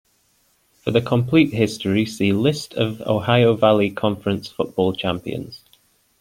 [0.71, 5.63] For the complete history, see List of Ohio Valley Conference football champions.